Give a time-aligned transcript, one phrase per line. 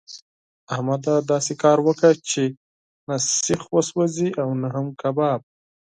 [0.73, 1.13] احمده!
[1.31, 2.43] داسې کار وکړه چې
[3.07, 3.15] نه
[3.45, 5.39] سيخ وسوځي او نه هم کباب.